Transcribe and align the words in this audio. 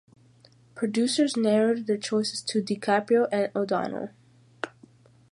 Producers 0.73 1.37
narrowed 1.37 1.85
their 1.85 1.95
choices 1.95 2.41
to 2.41 2.59
DiCaprio 2.59 3.29
and 3.31 3.51
O'Donnell. 3.55 4.09